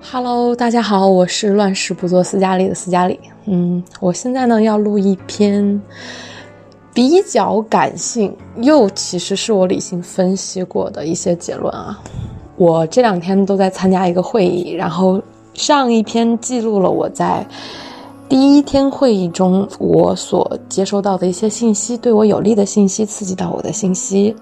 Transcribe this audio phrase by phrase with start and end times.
[0.00, 3.18] Hello，大家好，我是乱世不做斯嘉丽的斯嘉丽。
[3.46, 5.80] 嗯，我现在呢要录一篇
[6.92, 11.98] 比较感性，又其实是我理性分析过的一些结论啊。
[12.56, 15.20] 我这两天都在参加一个会议，然后
[15.54, 17.44] 上一篇记录了我在。
[18.32, 24.34] 第一天会议中，我所接收到的一些信息，对我有利的信息，刺激到我的信息，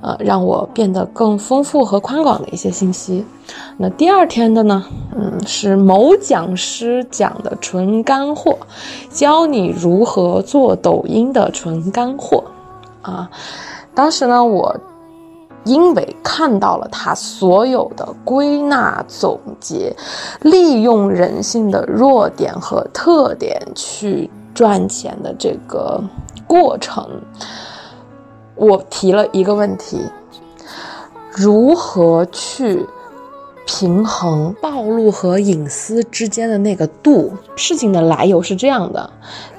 [0.00, 3.24] 呃，让我变得更丰富和宽广的一些信息。
[3.76, 4.84] 那第二天的呢，
[5.16, 8.58] 嗯，是某讲师讲的纯干货，
[9.08, 12.42] 教你如何做抖音的纯干货，
[13.02, 13.30] 啊，
[13.94, 14.76] 当时呢，我。
[15.68, 19.94] 因为看到了他所有的归纳总结，
[20.40, 26.02] 利用人性的弱点和特点去赚钱的这个
[26.46, 27.06] 过程，
[28.54, 30.00] 我提了一个问题：
[31.30, 32.86] 如何去
[33.66, 37.34] 平衡暴露和隐私之间的那个度？
[37.54, 39.10] 事情的来由是这样的。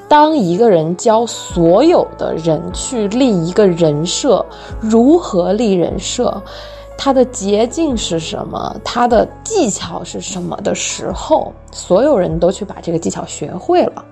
[0.09, 4.43] 当一个人教所有的人去立一个人设，
[4.81, 6.41] 如何立人设？
[7.02, 8.75] 它的捷径是什么？
[8.83, 14.03] 它的技巧是什么的时候，所有人都去把这个技巧学会了，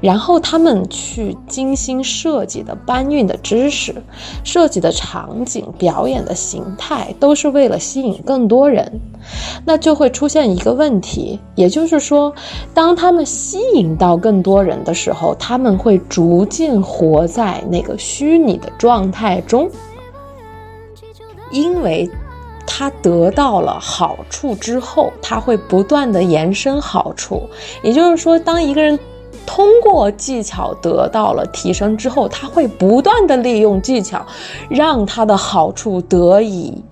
[0.00, 3.94] 然后他们去精心设计的搬运的知识、
[4.42, 9.00] 设计的场景、表演的形态，都是为了吸引更多人。
[9.64, 12.34] 那就会出现一个问题，也就是说，
[12.74, 19.70] 当他们吸引到更多人的时候，他们会逐渐活在那个虚拟的状态中，
[21.52, 22.10] 因为。
[22.66, 27.48] 他得到了好处之后，他会不断的延伸好处。
[27.82, 28.98] 也就是说，当一个人
[29.44, 34.24] 通过技巧得到了提升之后，他会不断的利用技巧，
[34.68, 36.82] 让他的好处得以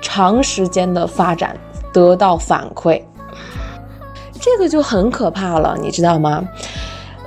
[0.00, 1.56] 长时间的发展，
[1.92, 3.02] 得到反馈。
[4.38, 6.46] 这个就很可怕了，你知道吗？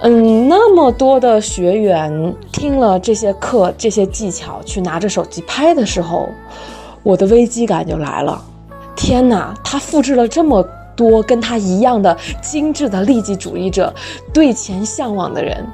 [0.04, 6.30] 嗯，那么多的学员听了这些课、这些技巧，去拿着手机拍的时候。
[7.08, 8.44] 我的危机感就来了，
[8.94, 9.54] 天哪！
[9.64, 10.62] 他复制了这么
[10.94, 13.94] 多跟他一样的精致的利己主义者，
[14.34, 15.66] 对钱向往的人，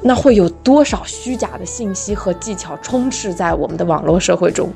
[0.00, 4.70] 那会有多少虚假的信息和技巧充斥在我们的网络社会中？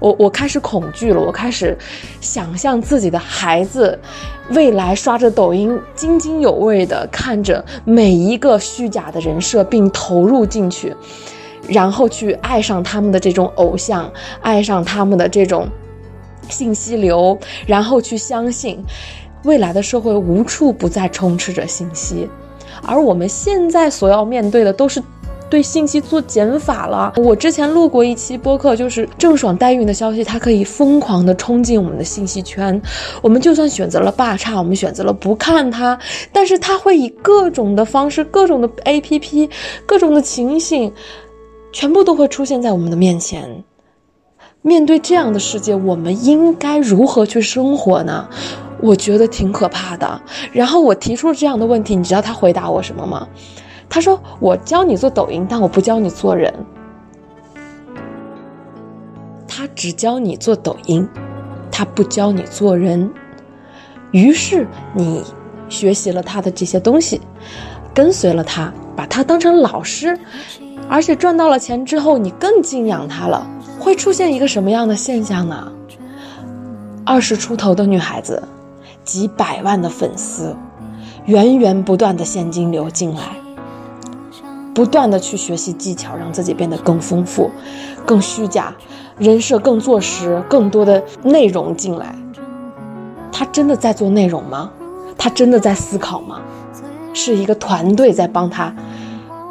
[0.00, 1.78] 我我开始恐惧了，我开始
[2.20, 3.96] 想象自己的孩子
[4.50, 10.92] 未来刷着抖音，津津有味地看着每一个虚假的人设，并投入进去。
[11.68, 15.68] 然后去爱上他们的这种偶像，爱上他们的这种
[16.48, 18.82] 信息流，然后去相信
[19.44, 22.28] 未来的社会无处不在充斥着信息，
[22.84, 25.02] 而我们现在所要面对的都是
[25.48, 27.12] 对信息做减法了。
[27.16, 32.80] 我之前录过一期播客，就是郑爽代孕的消息，它可以疯狂的冲进我们的信息圈，
[33.22, 35.98] 我们就算选择了霸差，我们选择了不看它，
[36.32, 39.48] 但是它会以各种的方式、各种的 APP、
[39.86, 40.92] 各种的情形。
[41.72, 43.64] 全部都会出现在我们的面前。
[44.60, 48.28] 面对这样的世界，我们应该如何去生活呢？
[48.80, 50.22] 我觉得挺可怕的。
[50.52, 53.26] 然后我提出了这样的问题，你知道他回答我什么吗？
[53.88, 56.54] 他说：“我教你做抖音，但我不教你做人。
[59.48, 61.06] 他只教你做抖音，
[61.70, 63.12] 他不教你做人。
[64.12, 65.22] 于是你
[65.68, 67.20] 学习了他的这些东西，
[67.92, 70.18] 跟随了他，把他当成老师。”
[70.88, 73.46] 而且赚到了钱之后，你更敬仰他了，
[73.78, 75.72] 会出现一个什么样的现象呢？
[77.04, 78.42] 二十出头的女孩子，
[79.02, 80.54] 几百万的粉丝，
[81.24, 83.22] 源源不断的现金流进来，
[84.74, 87.50] 不断的去学习技巧，让自己变得更丰富、
[88.06, 88.72] 更虚假，
[89.18, 92.14] 人设更做实，更多的内容进来。
[93.32, 94.70] 他真的在做内容吗？
[95.16, 96.40] 他真的在思考吗？
[97.14, 98.72] 是一个团队在帮他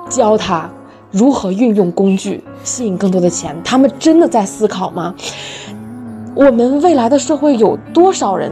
[0.08, 0.70] 教他。
[1.12, 3.56] 如何运用工具吸引更多的钱？
[3.64, 5.14] 他们真的在思考吗？
[6.34, 8.52] 我们未来的社会有多少人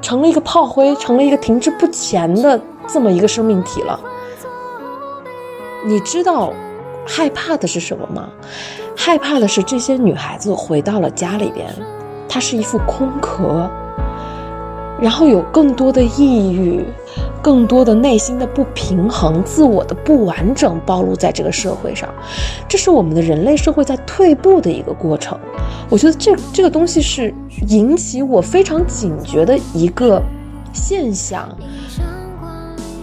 [0.00, 4.00] 成了一个炮灰，成了一个停滞不前的这么一个生命体了？
[5.86, 6.52] 你知道
[7.06, 8.28] 害怕的是什么吗？
[8.96, 11.68] 害怕的是这些女孩子回到了家里边，
[12.26, 13.68] 她是一副空壳。
[15.00, 16.82] 然后有更多的抑郁，
[17.44, 22.08] 更多的内心的不平衡，自我的不完整暴露在这个社会上，
[22.66, 25.38] 这是我们的人类社会在退步的一个过程。
[25.90, 27.34] 我觉得这这个东西是
[27.68, 30.22] 引起我非常警觉的一个
[30.72, 31.46] 现象。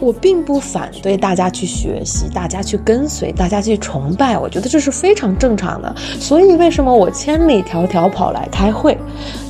[0.01, 5.95] 我并不反对大家去学习，大家去跟随，大家去崇拜，我觉得这是非常正常的。
[6.19, 8.97] 所以为什么我千里迢迢跑来开会？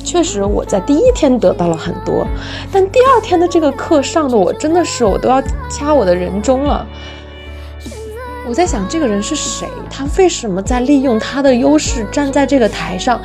[0.04, 2.26] 确实我在第一天得到了很多，
[2.70, 6.86] 但第二天的这个课上的我真的是我都要掐我的人中了。
[8.46, 9.66] 我在想这个人是谁？
[9.88, 13.18] 他为什么在利用他的优势站在这个台上？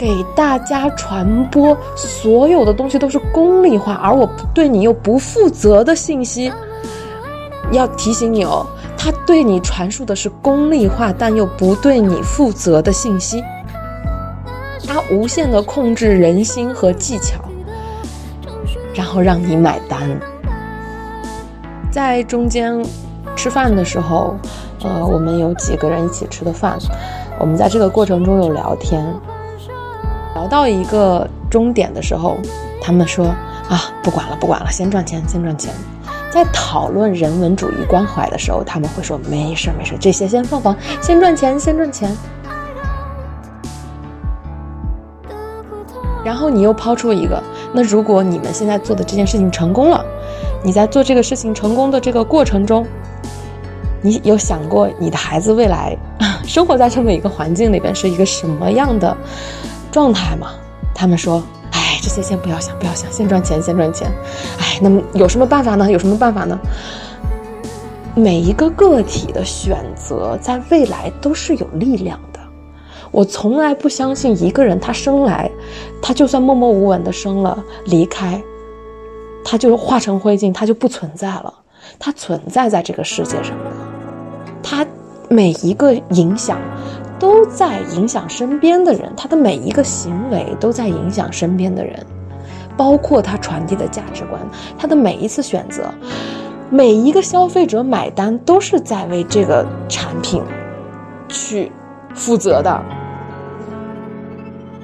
[0.00, 6.50] 给大家传播所有的东西都是功利化，而我对你又不负责的信息，
[7.70, 8.64] 要提醒你哦，
[8.96, 13.44] 他对你传输的是功利化但又不对你负责的信息，
[14.88, 17.38] 他无限的控制人心和技巧，
[18.94, 20.18] 然后让你买单。
[21.92, 22.82] 在中间
[23.36, 24.34] 吃饭的时候，
[24.82, 26.78] 呃，我们有几个人一起吃的饭，
[27.38, 29.14] 我们在这个过程中有聊天。
[30.40, 32.38] 聊到一个终点的时候，
[32.80, 33.26] 他们说
[33.68, 35.70] ：“啊，不管了，不管了，先赚钱，先赚钱。”
[36.32, 42.10] 在讨论人文主义关怀的时候，他们会说：“没事，没事，这些先放放，先赚钱，先赚钱。”
[46.24, 47.42] 然后你又抛出一个
[47.74, 50.02] ：“那如果你们现在做的这件事情成功了，
[50.64, 52.86] 你在做这个事情成功的这个过程中，
[54.00, 55.94] 你有想过你的孩子未来
[56.46, 59.14] 生活在这么一个环境里边是一个什么样的？”
[59.90, 60.52] 状态嘛，
[60.94, 61.42] 他们说，
[61.72, 64.10] 哎，这些先不要想，不要想，先赚钱，先赚钱。
[64.58, 65.90] 哎，那么有什么办法呢？
[65.90, 66.58] 有什么办法呢？
[68.14, 72.40] 每一个个体的选择，在未来都是有力量的。
[73.10, 75.50] 我从来不相信一个人，他生来，
[76.00, 78.42] 他就算默默无闻的生了，离开，
[79.44, 81.54] 他就化成灰烬，他就不存在了。
[81.98, 83.56] 他存在在这个世界上，
[84.62, 84.86] 他
[85.28, 86.58] 每一个影响。
[87.20, 92.04] 都在影响身边的人，他的每一个行为都在影响身边的人，
[92.76, 94.40] 包括他传递的价值观，
[94.76, 95.84] 他的每一次选择，
[96.70, 100.42] 每一个消费者买单都是在为这个产品
[101.28, 101.70] 去
[102.14, 102.82] 负责的。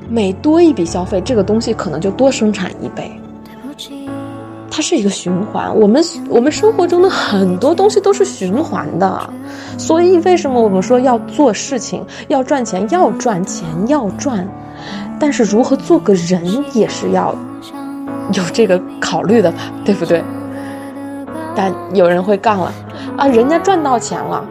[0.09, 3.11] 每多一笔消费，这个东西可能就多生产一倍。
[4.77, 9.31] 它是一个循环，我们我们生活中的很多东西都是循环的，
[9.79, 14.47] 所以为什么我们说要做事情，要赚钱，要赚钱，要赚，
[15.19, 17.35] 但是如何做个人也是要
[18.35, 20.23] 有这个考虑的吧，对不对？
[21.55, 22.71] 但有人会杠了
[23.17, 24.45] 啊，人家赚到钱了，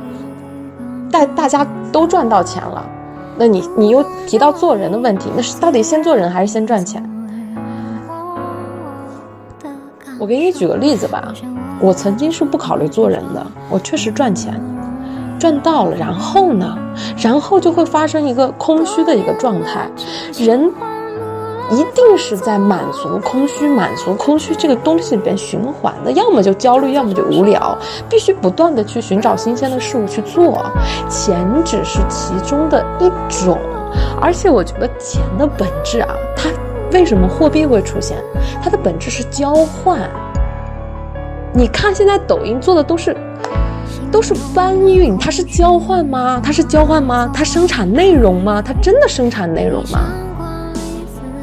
[1.12, 2.84] 大大家都赚到钱了，
[3.38, 7.08] 那你你又提到做人的问题，那是到底先做人还是先赚钱？
[10.18, 11.34] 我给你举个例子吧，
[11.80, 14.60] 我曾经是不考虑做人的，我确实赚钱，
[15.38, 16.78] 赚到了，然后呢，
[17.18, 19.90] 然后就会发生一个空虚的一个状态，
[20.40, 20.72] 人
[21.70, 27.78] 一定是在满足空虚、满足空虚这个东西里边循环的，要么就焦虑，要么就无聊，
[28.10, 30.66] 必须不断的去寻找新鲜的事物去做，
[31.10, 33.60] 钱只是其中的一种，
[34.22, 36.50] 而且我觉得钱的本质啊，它。
[36.96, 38.18] 为什么货币会出现？
[38.64, 40.10] 它的本质是交换。
[41.54, 43.14] 你看，现在抖音做的都是
[44.10, 46.40] 都是搬运，它是交换吗？
[46.42, 47.30] 它是交换吗？
[47.34, 48.62] 它生产内容吗？
[48.62, 50.00] 它真的生产内容吗？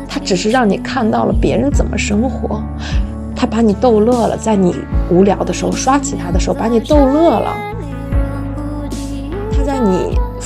[0.08, 2.62] 它只是让你看到了别人怎么生活，
[3.36, 4.74] 它把你逗乐了，在你
[5.10, 7.54] 无聊的时候刷起他的时候把你逗乐了，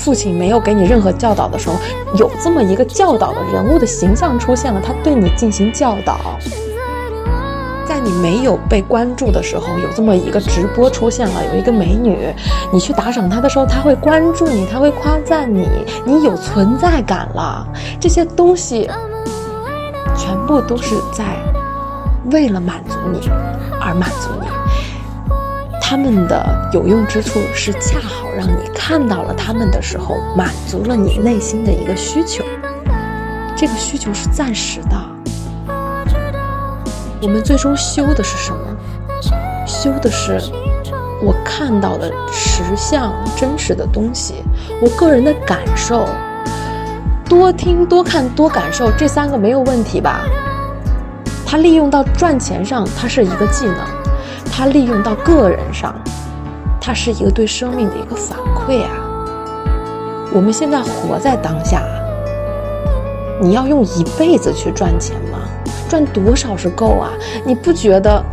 [0.07, 1.75] 父亲没有给你任何教导的时候，
[2.17, 6.39] 有这么一个教导的人物的形象出现了，他对你进行教导。
[7.85, 12.33] 在你没有被关注的时候，有这么一个直播出现了，有一个美女，
[12.73, 15.69] 你去打赏她的时候，她会关注你，她会夸赞你，
[16.05, 17.67] 你有存在感了。
[17.99, 18.89] 这些东西，
[20.17, 21.25] 全部都是在
[22.31, 23.29] 为了满足你
[23.81, 24.47] 而满足你。
[25.89, 32.45] 他们的有用之处是恰好让你看到了他们的时候，满足了你内心的一个需求。
[33.57, 35.73] 这个需求是暂时的。
[37.23, 38.59] 我们最终修的是什么？
[39.65, 40.41] 修的是
[41.23, 44.43] 我看到的实相、真实的东西，
[44.83, 46.05] 我个人的感受。
[47.29, 50.25] 多听、多看、多感受，这三个没有问题吧？
[51.47, 53.96] 它利用到赚钱上，它是一个技能。
[54.59, 55.95] 它利用到个人上，
[56.81, 58.89] 它是一个对生命的一个反馈啊。
[60.33, 61.83] 我们现在活在当下，
[63.39, 65.41] 你要用一辈子去赚钱吗？
[65.91, 67.11] 赚多少是够啊？
[67.45, 68.25] 你不觉得，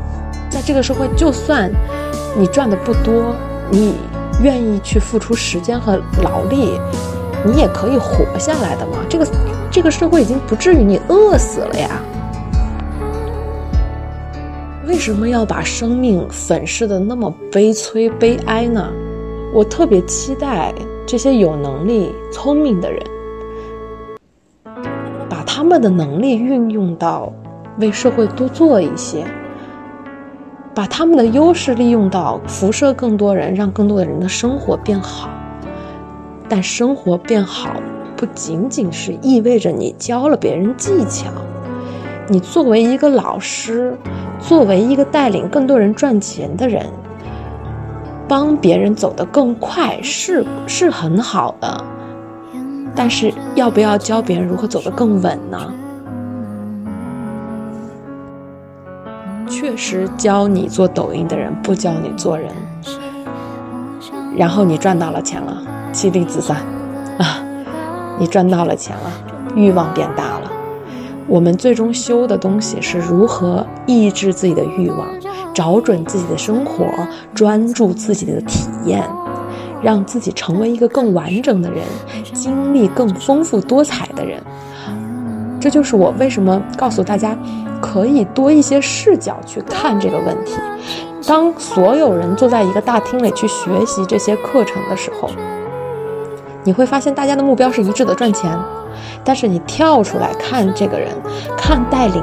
[0.50, 1.70] 在这个社会，就算
[2.38, 3.36] 你赚的不多，
[3.70, 3.98] 你
[4.42, 6.80] 愿意去付出时间和劳力，
[7.44, 9.00] 你也可以活下来的吗？
[9.10, 9.28] 这个
[9.70, 11.90] 这个社会已经不至于你饿死了呀。
[14.86, 18.92] 为什么要把生命粉饰的那么悲催悲哀呢？
[19.54, 20.74] 我特别期待
[21.06, 23.02] 这些有能力、聪明的人，
[25.30, 27.32] 把他们的能力运用到
[27.80, 29.24] 为社会多做一些，
[30.76, 35.30] 把他们的优势利用到辐射更多人，让更多的人的生活变好。
[36.50, 37.82] 但生活变好，
[38.18, 41.32] 不仅仅是意味着你教了别人技巧。
[42.28, 43.98] 你作为一个老师，
[44.48, 46.86] 作为一个带领更多人赚钱的人，
[48.28, 51.84] 帮别人走得更快是是很好的，
[52.94, 55.74] 但是要不要教别人如何走得更稳呢？
[59.48, 62.52] 确实教你做抖音的人不教你做人，
[64.36, 65.62] 然后你赚到了钱了，
[65.94, 66.58] 妻离子散
[67.18, 67.40] 啊！
[68.20, 69.12] 你赚到了钱了，
[69.56, 70.52] 欲望变大了。
[71.28, 75.08] 我们最终修的东西是如何抑制自己的欲望，
[75.54, 76.86] 找准自己的生活，
[77.34, 79.04] 专注自己的体验，
[79.82, 81.82] 让自己成为一个更完整的人，
[82.34, 84.42] 经历更丰富多彩的人。
[85.60, 87.38] 这就是我为什么告诉大家，
[87.82, 90.54] 可以多一些视角去看这个问题。
[91.26, 95.30] 当所有人坐在一个大厅里去学习这些课程的时候，
[96.64, 98.58] 你会发现大家的目标是一致的，赚钱。
[99.26, 101.10] 但是你跳出来看这个人，
[101.58, 102.22] 看带领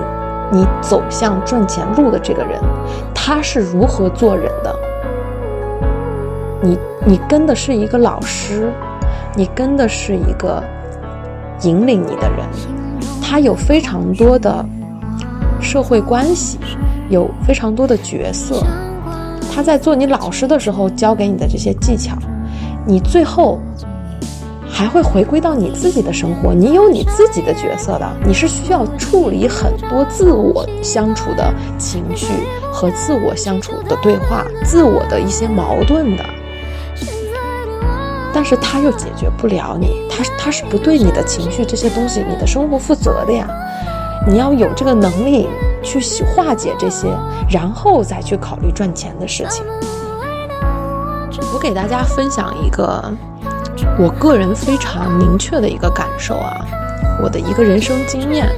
[0.53, 2.61] 你走向赚钱路的这个人，
[3.15, 4.75] 他是如何做人的？
[6.63, 8.71] 你你跟的是一个老师，
[9.35, 10.63] 你跟的是一个
[11.63, 12.47] 引领你的人，
[13.23, 14.65] 他有非常多的
[15.61, 16.59] 社会关系，
[17.09, 18.63] 有非常多的角色，
[19.53, 22.15] 他在做你老师的时候教给你的这些技巧，
[22.87, 23.59] 你最后。
[24.81, 32.29] 还会回归到你自己的生活，你有你自己的角色的，你是需要处理很多自我相处的情绪
[32.73, 36.25] 和自我相处的对话，自我的一些矛盾的。
[38.33, 43.47] 但是他又解决不了你，他他是不对你的情绪这些东西，你的生活负责的呀。
[44.27, 45.47] 你要有这个能力
[45.83, 47.07] 去化解这些，
[47.51, 49.63] 然后再去考虑赚钱的事情。
[51.53, 53.13] 我给大家分享一个。
[53.99, 56.65] 我个人非常明确的一个感受啊，
[57.23, 58.49] 我的一个人生经验，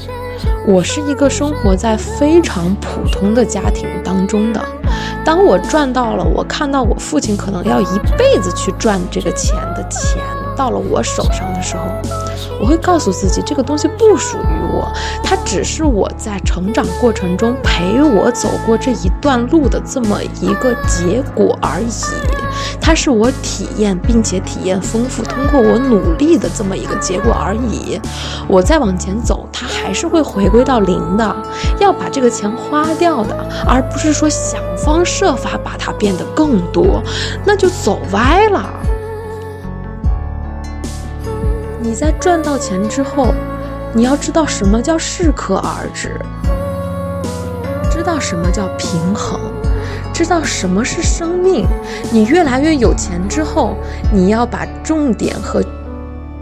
[0.66, 4.62] 我是一个生活在非常普通的家庭当中的。
[5.24, 10.20] 当我赚到了，我看到我父亲可能要一辈子去赚这个钱的钱
[10.56, 11.82] 到了我手上的时候，
[12.60, 14.90] 我会告诉自己，这个东西不属于我，
[15.22, 21.88] 它只是我在成长过程中陪我走过这一段路的这么一个结果而已。
[22.80, 28.00] 它是我体验并且体验丰富，通过我努力的这么一个结果而已。
[28.48, 31.34] 我再往前走，它还是会回归到零的。
[31.78, 37.02] 要把这个钱花掉的，而不是说想方设法把它变得更多，
[37.44, 38.62] 那就走歪了。
[41.84, 43.34] 你在赚到钱之后，
[43.92, 46.16] 你要知道什么叫适可而止，
[47.90, 49.40] 知道什么叫平衡。
[50.14, 51.66] 知道什么是生命？
[52.12, 53.76] 你越来越有钱之后，
[54.12, 55.60] 你要把重点和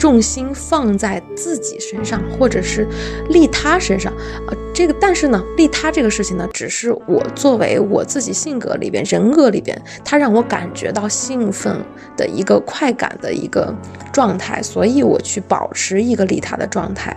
[0.01, 2.89] 重心放在自己身上，或者是
[3.29, 4.11] 利他身上。
[4.47, 11.77] 啊，这个，但是呢，利他这个事情呢，只是我作为我自己性格里边、人格里边，它让我感觉到兴奋
[12.17, 13.75] 的一个快感的一个
[14.11, 17.15] 状态，所以我去保持一个利他的状态。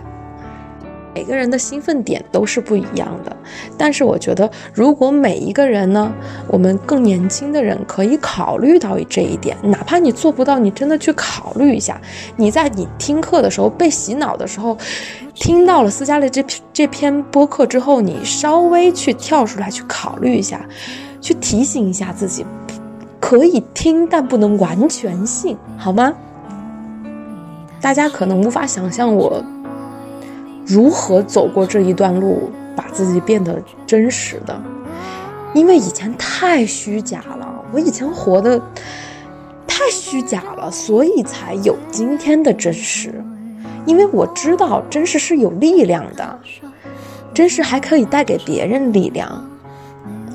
[1.14, 3.34] 每个人的兴奋点都是不一样的，
[3.78, 6.12] 但是我觉得，如果每一个人呢，
[6.48, 12.00] 我们更年轻的人可以考虑到这一点，哪怕你做不到，你真的去考虑一下。
[12.36, 14.76] 你在你听课的时候被洗脑的时候，
[15.34, 20.66] 听到了斯嘉丽这篇这篇播客之后，你稍微去跳出来去考虑一下，
[21.20, 22.44] 去提醒一下自己，
[23.20, 26.12] 可以听，但不能完全信，好吗？
[27.80, 29.44] 大家可能无法想象我。
[30.66, 34.60] 如何走过这一段路，把自己变得真实的？
[35.52, 38.60] 因为以前太虚假了，我以前活的
[39.66, 43.12] 太虚假了，所以才有今天的真实。
[43.86, 46.38] 因为我知道真实是有力量的，
[47.34, 49.46] 真实还可以带给别人力量，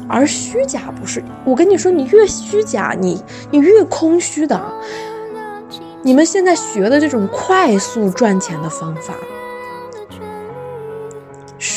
[0.08, 1.24] 而虚假不是。
[1.44, 3.20] 我跟你说，你越虚假，你
[3.50, 4.62] 你越空虚的。
[6.04, 9.16] 你们现在学的这种快速赚钱的方法。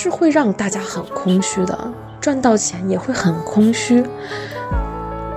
[0.02, 1.78] 是会让大家很空虚的，
[2.20, 4.04] 赚到钱也会很空虚。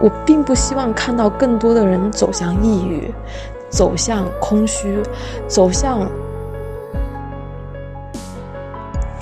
[0.01, 3.13] 我并不希望看到更多的人走向抑郁，
[3.69, 5.03] 走向空虚，
[5.48, 6.01] 走向，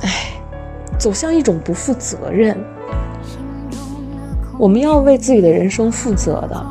[0.02, 0.32] 哎，
[0.98, 2.58] 走向一种不负责任。
[4.58, 6.66] 我们要为自己的人生负责的，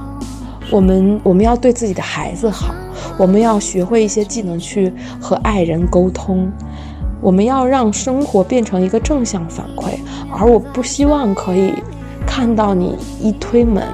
[0.71, 2.75] 我们我们要对自己的孩子好，
[3.19, 6.51] 我们要学会一些技能去和爱人沟通，
[7.23, 9.97] 我们要让生活变成一个正向反馈，
[10.37, 11.73] 而我不希望可以
[12.27, 13.87] 看到你一推门，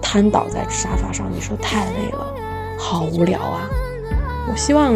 [0.00, 2.34] 瘫倒在沙发上，你说太累了，
[2.78, 3.68] 好无聊啊！
[4.50, 4.94] 我希望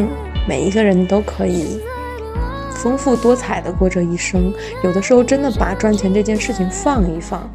[0.49, 1.78] 每一个人都可以。
[2.73, 4.52] 丰富多彩的过这一生，
[4.85, 7.49] 有的时候真的把赚钱这件事情放一放。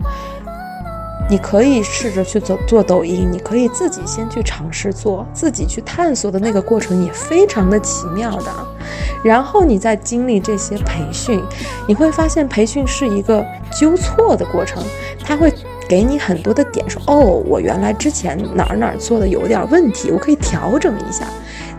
[1.32, 8.52] 你可以试着去做做抖音，你可以自己先去尝试做，自己去探索的那个过程也非常的奇妙的。
[9.24, 11.42] 然后你再经历这些培训，
[11.88, 13.46] 你会发现培训是一个
[13.80, 14.84] 纠错的过程，
[15.24, 15.54] 它会
[15.88, 21.26] 给你很多的点，说哦，我原来之前哪儿哪儿做的有点问题，我可以调整一下。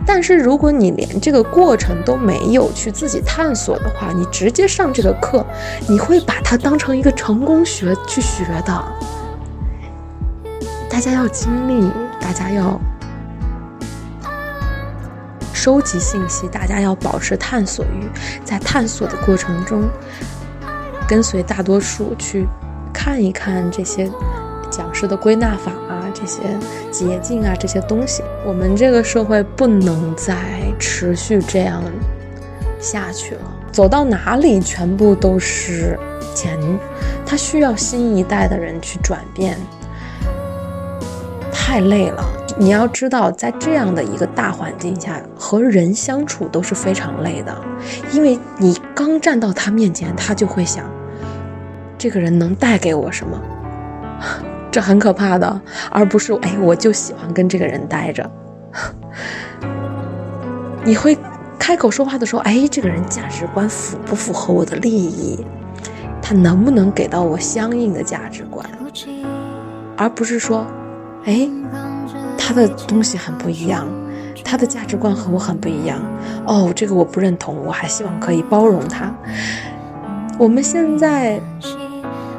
[0.06, 5.44] 但是如果你连这个过程都没有去自己探索的话，你直接上这个课，
[5.86, 8.82] 你会把它当成一个成功学去学的。
[10.92, 12.78] 大家要经历，大家要
[15.54, 18.10] 收集信息，大家要保持探索欲，
[18.44, 19.88] 在探索的过程中，
[21.08, 22.46] 跟随大多数去
[22.92, 24.06] 看一看这些
[24.70, 26.04] 讲师的归纳法啊。
[26.12, 26.42] 这些
[26.90, 30.36] 捷径啊，这些东西，我们这个社会不能再
[30.78, 31.82] 持续这样
[32.78, 33.40] 下去了。
[33.72, 35.98] 走到哪里，全部都是
[36.34, 36.60] 钱，
[37.24, 39.56] 它需要新一代的人去转变。
[41.72, 42.22] 太累了，
[42.58, 47.62] 你要知道，在这样的一个大环境下，和人相处都是非常累的，
[48.12, 50.84] 因为你刚站到他面前，他就会想，
[51.96, 53.40] 这个人能带给我什么。
[54.70, 58.30] 这很可怕的，而不是哎，我就喜欢跟这个人待着。
[60.84, 61.16] 你会
[61.58, 65.42] 开口说话的时候，哎，这个人价值观符不符合我的利益？
[66.20, 68.62] 他能不能给到我相应的价值观？
[69.96, 70.66] 而不是说，
[71.24, 71.48] 哎，
[72.36, 73.86] 他的东西很不一样，
[74.44, 76.00] 他的价值观和我很不一样。
[76.46, 79.12] 哦，这个我不认同，我还希望可以包容他。
[80.38, 81.40] 我们现在。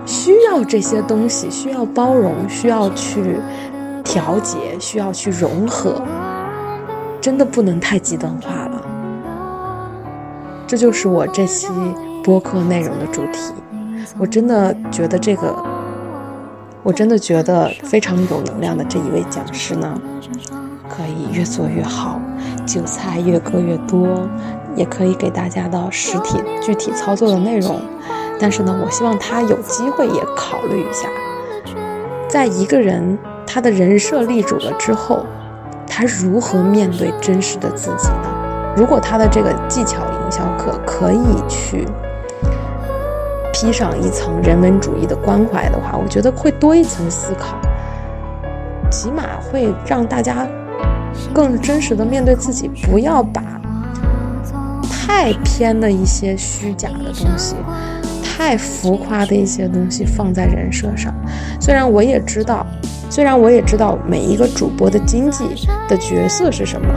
[0.06, 3.38] 需要这些东西，需要包容，需要去
[4.04, 6.02] 调节，需要去融合，
[7.22, 8.82] 真的不能太极端化了。
[10.68, 11.70] 这就是我这期
[12.22, 13.54] 播客内容的主题。
[14.20, 15.56] 我真的觉得这个，
[16.84, 19.98] 我真的觉得非常有能量的这一位讲师呢，
[20.90, 22.20] 可以越做越好，
[22.66, 24.28] 韭菜越割越多，
[24.76, 27.80] 也可以给大家到实体具体操作的内容。
[28.38, 31.08] 但是呢，我希望他有机会也考虑一下，
[32.28, 33.18] 在一个人
[33.48, 35.26] 他的人设立主了之后，
[35.88, 38.74] 他如何面对真实的自己呢？
[38.76, 41.88] 如果他的这个技巧营销课可以去
[43.64, 47.58] 披上一层人文主义的关怀的话，我觉得会多一层思考，
[48.92, 50.46] 起码会让大家
[51.34, 53.42] 更真实的面对自己，不要把
[54.92, 57.56] 太偏的一些虚假的东西。
[58.22, 61.14] 太浮夸的一些东西放在人设上，
[61.62, 62.66] 虽然我也知道，
[63.10, 65.46] 虽然我也知道每一个主播的经济
[65.88, 66.88] 的角色是什么，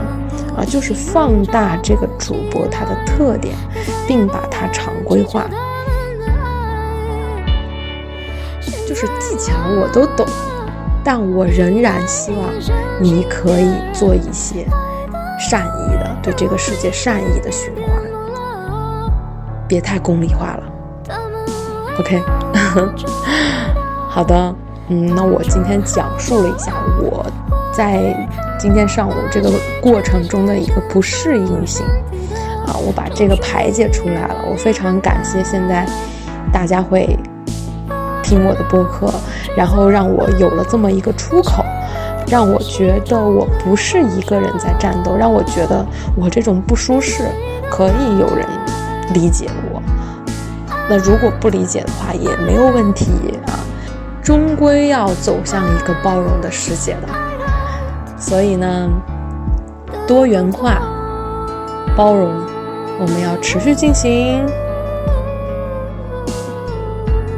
[0.57, 3.55] 啊，就是放大这个主播他的特点，
[4.05, 5.47] 并把它常规化，
[8.99, 10.25] 是技巧我都懂，
[11.03, 12.49] 但我仍然希望
[12.99, 14.65] 你可以做一些
[15.39, 18.01] 善意的对这个世界善意的循环，
[19.67, 20.63] 别太功利化了。
[21.99, 22.19] OK，
[24.09, 24.55] 好的，
[24.87, 27.23] 嗯，那我今天讲述了一下我
[27.71, 31.85] 在今天上午这个过程中的一个不适应性
[32.65, 34.35] 啊，我把这个排解出来了。
[34.49, 35.85] 我非常感谢现在
[36.51, 37.15] 大家会
[38.27, 39.09] 听我的播客，
[39.55, 41.63] 然后让我有了这么一个出口，
[42.27, 47.23] 让我觉得我不是一个人在战斗，让我觉得我这种不舒适
[47.71, 48.45] 可以有人
[49.13, 49.81] 理解我。
[50.89, 53.05] 那如果不理解的话也没有问题
[53.47, 53.63] 啊，
[54.21, 57.07] 终归要走向一个包容的世界的。
[58.17, 58.89] 所以呢，
[60.05, 60.81] 多元化、
[61.95, 62.29] 包容，
[62.99, 64.45] 我们要持续进行。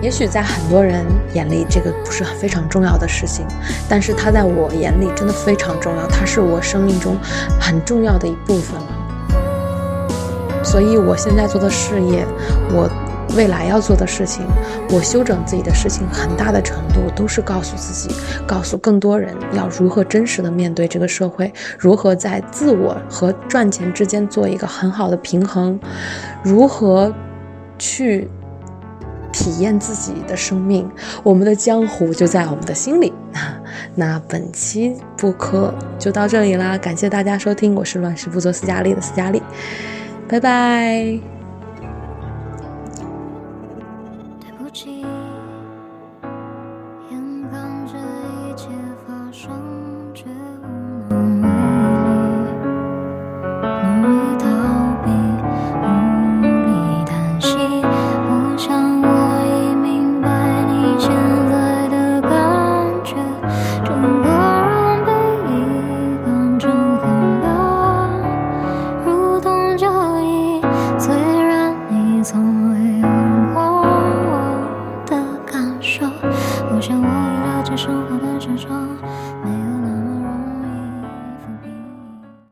[0.01, 3.45] 也许在很多人眼里，这个不是非常重要的事情，
[3.87, 7.17] 但是它在我眼里真的非常重要，它是我生命中
[7.59, 10.63] 很重要的一部分了。
[10.63, 12.25] 所以我现在做的事业，
[12.71, 12.89] 我。
[13.37, 14.43] 未来要做的事情，
[14.89, 18.09] 我修整自己的事情，很大的程度都是告诉自己，
[18.47, 25.79] 告诉更多人要如何真实的面对这个社会，如何在自我和赚钱之间做一个很好的平衡，
[26.43, 27.13] 如何
[27.77, 28.27] 去
[29.39, 30.85] 体验自己的生命，
[31.23, 33.13] 我们的江湖就在我们的心里。
[33.31, 33.39] 那
[33.95, 39.41] 那本期播客就到这里啦，感谢大家收听，我是乱世不做斯嘉丽的斯嘉丽，
[40.27, 41.17] 拜拜。
[44.41, 45.05] 对不起